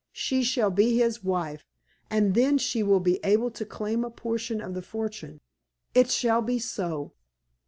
She 0.13 0.41
shall 0.41 0.71
be 0.71 0.97
his 0.97 1.23
wife; 1.23 1.67
and 2.09 2.33
then 2.33 2.57
she 2.57 2.81
will 2.81 2.99
be 3.01 3.19
able 3.23 3.51
to 3.51 3.63
claim 3.63 4.03
a 4.03 4.09
portion 4.09 4.59
of 4.59 4.73
the 4.73 4.81
fortune. 4.81 5.41
It 5.93 6.09
shall 6.09 6.41
be 6.41 6.57
so!" 6.57 7.13